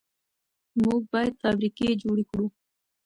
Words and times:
موږ 0.83 1.01
باید 1.11 1.33
فابریکې 1.41 1.99
جوړې 2.01 2.23
کړو. 2.29 2.45